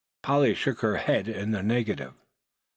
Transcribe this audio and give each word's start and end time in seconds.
Polly 0.23 0.55
shook 0.55 0.79
her 0.81 0.97
head 0.97 1.27
in 1.27 1.51
the 1.51 1.61
negative. 1.61 2.13